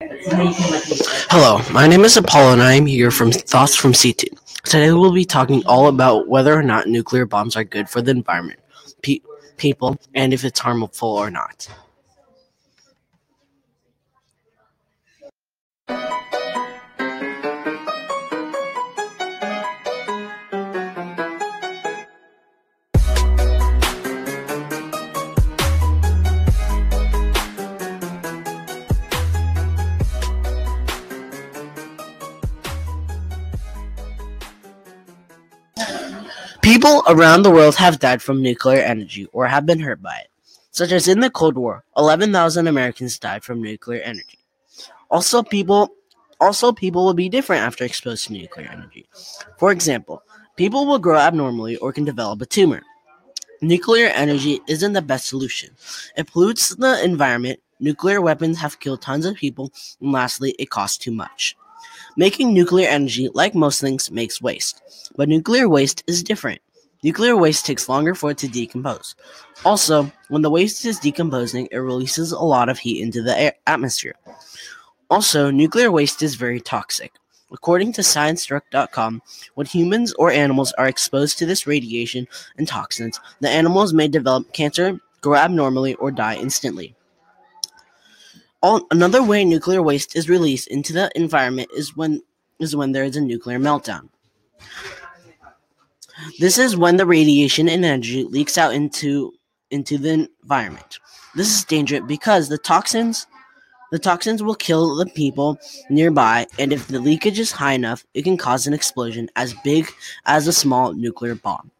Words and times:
Hello, 0.00 1.60
my 1.72 1.88
name 1.88 2.04
is 2.04 2.16
Apollo 2.16 2.52
and 2.52 2.62
I 2.62 2.74
am 2.74 2.86
here 2.86 3.10
from 3.10 3.32
Thoughts 3.32 3.74
from 3.74 3.92
C2. 3.92 4.28
Today 4.62 4.92
we'll 4.92 5.12
be 5.12 5.24
talking 5.24 5.66
all 5.66 5.88
about 5.88 6.28
whether 6.28 6.54
or 6.54 6.62
not 6.62 6.86
nuclear 6.86 7.26
bombs 7.26 7.56
are 7.56 7.64
good 7.64 7.88
for 7.90 8.00
the 8.00 8.12
environment, 8.12 8.60
pe- 9.02 9.22
people, 9.56 9.98
and 10.14 10.32
if 10.32 10.44
it's 10.44 10.60
harmful 10.60 11.08
or 11.08 11.32
not. 11.32 11.66
People 36.68 37.02
around 37.08 37.44
the 37.44 37.50
world 37.50 37.76
have 37.76 37.98
died 37.98 38.20
from 38.20 38.42
nuclear 38.42 38.82
energy 38.82 39.26
or 39.32 39.46
have 39.46 39.64
been 39.64 39.80
hurt 39.80 40.02
by 40.02 40.18
it, 40.18 40.28
such 40.70 40.92
as 40.92 41.08
in 41.08 41.20
the 41.20 41.30
Cold 41.30 41.56
War, 41.56 41.82
11,000 41.96 42.66
Americans 42.66 43.18
died 43.18 43.42
from 43.42 43.62
nuclear 43.62 44.02
energy. 44.02 44.38
Also, 45.10 45.42
people 45.42 45.88
also 46.38 46.70
people 46.72 47.06
will 47.06 47.14
be 47.14 47.30
different 47.30 47.62
after 47.62 47.84
exposed 47.84 48.26
to 48.26 48.34
nuclear 48.34 48.68
energy. 48.70 49.08
For 49.56 49.72
example, 49.72 50.22
people 50.56 50.84
will 50.84 50.98
grow 50.98 51.16
abnormally 51.16 51.78
or 51.78 51.90
can 51.90 52.04
develop 52.04 52.42
a 52.42 52.46
tumor. 52.46 52.82
Nuclear 53.62 54.08
energy 54.08 54.60
isn't 54.68 54.92
the 54.92 55.00
best 55.00 55.26
solution. 55.26 55.70
It 56.18 56.30
pollutes 56.30 56.74
the 56.74 57.02
environment. 57.02 57.60
Nuclear 57.80 58.20
weapons 58.20 58.58
have 58.58 58.78
killed 58.78 59.00
tons 59.00 59.24
of 59.24 59.36
people, 59.36 59.72
and 60.02 60.12
lastly, 60.12 60.54
it 60.58 60.68
costs 60.68 60.98
too 60.98 61.12
much. 61.12 61.56
Making 62.16 62.52
nuclear 62.52 62.88
energy, 62.88 63.28
like 63.32 63.54
most 63.54 63.80
things, 63.80 64.10
makes 64.10 64.42
waste. 64.42 65.12
But 65.16 65.28
nuclear 65.28 65.68
waste 65.68 66.02
is 66.06 66.22
different. 66.22 66.60
Nuclear 67.04 67.36
waste 67.36 67.64
takes 67.64 67.88
longer 67.88 68.14
for 68.14 68.32
it 68.32 68.38
to 68.38 68.48
decompose. 68.48 69.14
Also, 69.64 70.10
when 70.28 70.42
the 70.42 70.50
waste 70.50 70.84
is 70.84 70.98
decomposing, 70.98 71.68
it 71.70 71.78
releases 71.78 72.32
a 72.32 72.40
lot 72.40 72.68
of 72.68 72.78
heat 72.78 73.00
into 73.00 73.22
the 73.22 73.38
air- 73.38 73.54
atmosphere. 73.66 74.16
Also, 75.08 75.50
nuclear 75.50 75.92
waste 75.92 76.22
is 76.22 76.34
very 76.34 76.60
toxic. 76.60 77.12
According 77.50 77.94
to 77.94 78.02
ScienceDirect.com, 78.02 79.22
when 79.54 79.66
humans 79.66 80.12
or 80.14 80.30
animals 80.30 80.72
are 80.72 80.88
exposed 80.88 81.38
to 81.38 81.46
this 81.46 81.66
radiation 81.66 82.26
and 82.58 82.68
toxins, 82.68 83.18
the 83.40 83.48
animals 83.48 83.94
may 83.94 84.08
develop 84.08 84.52
cancer, 84.52 85.00
grow 85.22 85.36
abnormally, 85.36 85.94
or 85.94 86.10
die 86.10 86.34
instantly. 86.34 86.94
All, 88.60 88.86
another 88.90 89.22
way 89.22 89.44
nuclear 89.44 89.82
waste 89.82 90.16
is 90.16 90.28
released 90.28 90.68
into 90.68 90.92
the 90.92 91.10
environment 91.14 91.70
is 91.76 91.96
when 91.96 92.22
is 92.58 92.74
when 92.74 92.92
there 92.92 93.04
is 93.04 93.16
a 93.16 93.20
nuclear 93.20 93.58
meltdown. 93.58 94.08
This 96.40 96.58
is 96.58 96.76
when 96.76 96.96
the 96.96 97.06
radiation 97.06 97.68
and 97.68 97.84
energy 97.84 98.24
leaks 98.24 98.58
out 98.58 98.74
into 98.74 99.32
into 99.70 99.96
the 99.98 100.28
environment. 100.42 100.98
This 101.36 101.54
is 101.56 101.64
dangerous 101.64 102.02
because 102.06 102.48
the 102.48 102.58
toxins 102.58 103.26
the 103.90 103.98
toxins 103.98 104.42
will 104.42 104.54
kill 104.54 104.96
the 104.96 105.06
people 105.06 105.58
nearby 105.88 106.46
and 106.58 106.72
if 106.72 106.88
the 106.88 107.00
leakage 107.00 107.38
is 107.38 107.52
high 107.52 107.72
enough, 107.72 108.04
it 108.12 108.22
can 108.22 108.36
cause 108.36 108.66
an 108.66 108.74
explosion 108.74 109.30
as 109.36 109.54
big 109.64 109.88
as 110.26 110.46
a 110.46 110.52
small 110.52 110.92
nuclear 110.92 111.34
bomb. 111.34 111.70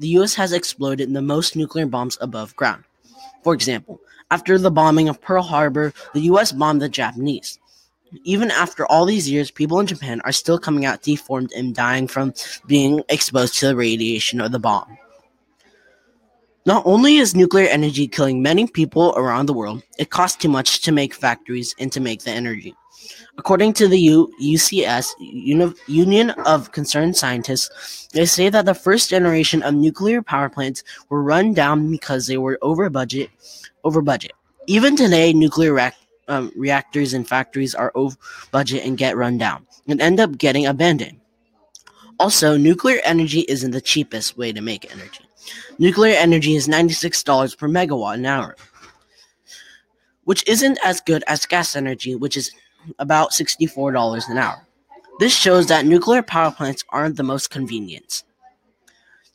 the 0.00 0.08
U.S. 0.08 0.34
has 0.34 0.52
exploded 0.52 1.12
the 1.12 1.22
most 1.22 1.56
nuclear 1.56 1.86
bombs 1.86 2.18
above 2.20 2.54
ground. 2.56 2.84
For 3.42 3.54
example, 3.54 4.00
after 4.30 4.58
the 4.58 4.70
bombing 4.70 5.08
of 5.08 5.20
Pearl 5.20 5.42
Harbor, 5.42 5.92
the 6.14 6.20
U.S. 6.22 6.52
bombed 6.52 6.82
the 6.82 6.88
Japanese. 6.88 7.58
Even 8.24 8.50
after 8.50 8.86
all 8.86 9.04
these 9.04 9.28
years, 9.28 9.50
people 9.50 9.80
in 9.80 9.86
Japan 9.86 10.20
are 10.24 10.32
still 10.32 10.58
coming 10.58 10.84
out 10.84 11.02
deformed 11.02 11.52
and 11.52 11.74
dying 11.74 12.08
from 12.08 12.32
being 12.66 13.02
exposed 13.08 13.58
to 13.58 13.68
the 13.68 13.76
radiation 13.76 14.40
of 14.40 14.52
the 14.52 14.58
bomb. 14.58 14.96
Not 16.66 16.82
only 16.84 17.16
is 17.16 17.34
nuclear 17.34 17.66
energy 17.66 18.06
killing 18.06 18.42
many 18.42 18.66
people 18.66 19.14
around 19.16 19.46
the 19.46 19.54
world, 19.54 19.82
it 19.98 20.10
costs 20.10 20.36
too 20.36 20.48
much 20.48 20.82
to 20.82 20.92
make 20.92 21.14
factories 21.14 21.74
and 21.78 21.90
to 21.92 22.00
make 22.00 22.22
the 22.22 22.30
energy. 22.30 22.74
According 23.38 23.72
to 23.74 23.88
the 23.88 23.98
U- 23.98 24.30
UCS, 24.42 25.08
Uni- 25.20 25.74
Union 25.86 26.30
of 26.44 26.72
Concerned 26.72 27.16
Scientists, 27.16 28.08
they 28.12 28.26
say 28.26 28.50
that 28.50 28.66
the 28.66 28.74
first 28.74 29.08
generation 29.08 29.62
of 29.62 29.74
nuclear 29.74 30.20
power 30.20 30.48
plants 30.48 30.82
were 31.08 31.22
run 31.22 31.54
down 31.54 31.90
because 31.90 32.26
they 32.26 32.36
were 32.36 32.58
over 32.60 32.90
budget. 32.90 33.30
Over 33.84 34.02
budget. 34.02 34.32
Even 34.66 34.96
today, 34.96 35.32
nuclear 35.32 35.72
reactors 35.72 36.07
um, 36.28 36.52
reactors 36.54 37.14
and 37.14 37.26
factories 37.26 37.74
are 37.74 37.92
over 37.94 38.16
budget 38.50 38.84
and 38.84 38.98
get 38.98 39.16
run 39.16 39.38
down 39.38 39.66
and 39.86 40.00
end 40.00 40.20
up 40.20 40.38
getting 40.38 40.66
abandoned. 40.66 41.20
Also, 42.20 42.56
nuclear 42.56 43.00
energy 43.04 43.40
isn't 43.48 43.70
the 43.70 43.80
cheapest 43.80 44.36
way 44.36 44.52
to 44.52 44.60
make 44.60 44.90
energy. 44.92 45.24
Nuclear 45.78 46.16
energy 46.16 46.56
is 46.56 46.68
$96 46.68 47.56
per 47.56 47.68
megawatt 47.68 48.14
an 48.14 48.26
hour, 48.26 48.56
which 50.24 50.46
isn't 50.48 50.78
as 50.84 51.00
good 51.00 51.22
as 51.26 51.46
gas 51.46 51.76
energy, 51.76 52.14
which 52.14 52.36
is 52.36 52.50
about 52.98 53.30
$64 53.30 54.28
an 54.28 54.38
hour. 54.38 54.66
This 55.20 55.34
shows 55.34 55.66
that 55.66 55.86
nuclear 55.86 56.22
power 56.22 56.50
plants 56.50 56.84
aren't 56.90 57.16
the 57.16 57.22
most 57.22 57.50
convenient. 57.50 58.24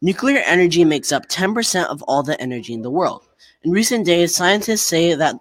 Nuclear 0.01 0.39
energy 0.45 0.83
makes 0.83 1.11
up 1.11 1.27
10% 1.29 1.85
of 1.85 2.01
all 2.03 2.23
the 2.23 2.39
energy 2.41 2.73
in 2.73 2.81
the 2.81 2.91
world. 2.91 3.23
In 3.63 3.71
recent 3.71 4.05
days, 4.05 4.35
scientists 4.35 4.81
say 4.81 5.13
that 5.13 5.35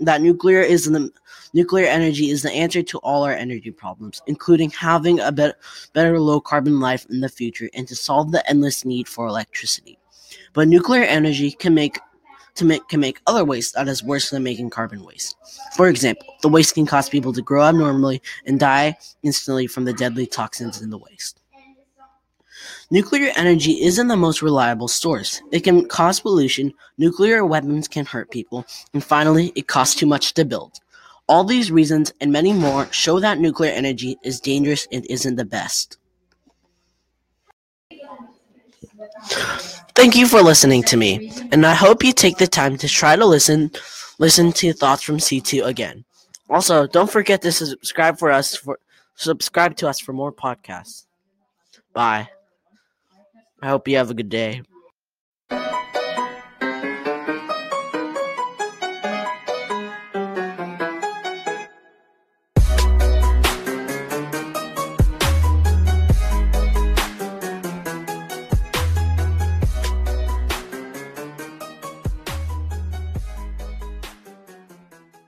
that 0.00 0.20
nuclear 0.20 0.60
is 0.60 0.84
the 0.84 1.10
nuclear 1.54 1.86
energy 1.86 2.30
is 2.30 2.42
the 2.42 2.52
answer 2.52 2.82
to 2.82 2.98
all 2.98 3.22
our 3.22 3.32
energy 3.32 3.70
problems, 3.70 4.20
including 4.26 4.70
having 4.70 5.20
a 5.20 5.32
better, 5.32 6.20
low 6.20 6.40
carbon 6.40 6.80
life 6.80 7.06
in 7.10 7.20
the 7.20 7.28
future 7.28 7.68
and 7.74 7.88
to 7.88 7.96
solve 7.96 8.32
the 8.32 8.48
endless 8.48 8.84
need 8.84 9.08
for 9.08 9.26
electricity. 9.26 9.98
But 10.52 10.68
nuclear 10.68 11.02
energy 11.02 11.50
can 11.50 11.74
make 11.74 11.98
to 12.56 12.64
make 12.64 12.88
can 12.88 13.00
make 13.00 13.20
other 13.26 13.44
waste 13.44 13.74
that 13.74 13.88
is 13.88 14.02
worse 14.02 14.30
than 14.30 14.42
making 14.42 14.70
carbon 14.70 15.04
waste. 15.04 15.36
For 15.76 15.88
example, 15.88 16.26
the 16.42 16.48
waste 16.48 16.74
can 16.74 16.86
cause 16.86 17.08
people 17.08 17.32
to 17.34 17.42
grow 17.42 17.64
abnormally 17.64 18.22
and 18.46 18.58
die 18.58 18.96
instantly 19.22 19.66
from 19.66 19.84
the 19.84 19.92
deadly 19.92 20.26
toxins 20.26 20.80
in 20.80 20.90
the 20.90 20.98
waste. 20.98 21.42
Nuclear 22.90 23.32
energy 23.36 23.82
isn't 23.82 24.08
the 24.08 24.16
most 24.16 24.42
reliable 24.42 24.88
source. 24.88 25.42
It 25.52 25.60
can 25.60 25.86
cause 25.88 26.20
pollution, 26.20 26.72
nuclear 26.98 27.44
weapons 27.44 27.88
can 27.88 28.06
hurt 28.06 28.30
people, 28.30 28.66
and 28.92 29.02
finally, 29.02 29.52
it 29.54 29.66
costs 29.66 29.94
too 29.94 30.06
much 30.06 30.34
to 30.34 30.44
build. 30.44 30.78
All 31.28 31.44
these 31.44 31.72
reasons 31.72 32.12
and 32.20 32.30
many 32.30 32.52
more 32.52 32.90
show 32.92 33.18
that 33.20 33.38
nuclear 33.38 33.72
energy 33.72 34.16
is 34.22 34.40
dangerous 34.40 34.86
and 34.92 35.04
isn't 35.10 35.36
the 35.36 35.44
best. 35.44 35.98
Thank 39.94 40.14
you 40.14 40.26
for 40.26 40.42
listening 40.42 40.82
to 40.84 40.96
me, 40.96 41.32
and 41.52 41.66
I 41.66 41.74
hope 41.74 42.04
you 42.04 42.12
take 42.12 42.36
the 42.36 42.46
time 42.46 42.76
to 42.78 42.88
try 42.88 43.16
to 43.16 43.26
listen 43.26 43.70
listen 44.18 44.52
to 44.52 44.72
thoughts 44.72 45.02
from 45.02 45.18
C2 45.18 45.66
again. 45.66 46.04
Also, 46.48 46.86
don't 46.86 47.10
forget 47.10 47.42
to 47.42 47.52
subscribe 47.52 48.18
for 48.18 48.30
us 48.30 48.54
for 48.56 48.78
subscribe 49.16 49.76
to 49.76 49.88
us 49.88 49.98
for 49.98 50.12
more 50.12 50.32
podcasts. 50.32 51.06
Bye. 51.92 52.28
I 53.60 53.68
hope 53.68 53.86
you 53.88 53.96
have 53.98 54.10
a 54.10 54.14
good 54.14 54.30
day. 54.30 54.62